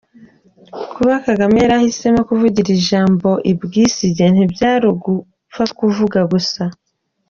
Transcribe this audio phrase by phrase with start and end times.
[0.93, 6.63] Kuba Kagame yarahisemo kuvugira iri jambo i Bwisige, ntibyari ugupfa kuvuga gusa.